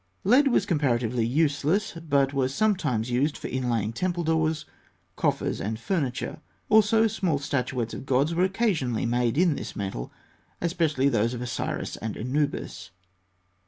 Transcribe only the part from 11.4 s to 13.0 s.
Osiris and Anubis.